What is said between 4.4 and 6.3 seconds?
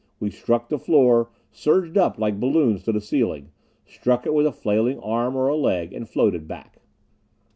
a flailing arm or a leg and